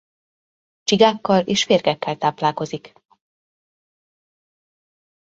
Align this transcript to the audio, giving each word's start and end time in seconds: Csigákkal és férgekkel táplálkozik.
Csigákkal 0.83 1.41
és 1.43 1.63
férgekkel 1.63 2.17
táplálkozik. 2.17 2.93